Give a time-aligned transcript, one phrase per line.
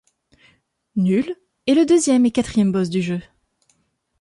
[0.95, 1.35] Null
[1.67, 3.21] est le deuxième et quatrième boss du jeu.